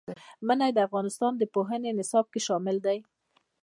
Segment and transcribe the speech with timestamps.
[0.47, 2.97] منی د افغانستان د پوهنې نصاب کې شامل دي.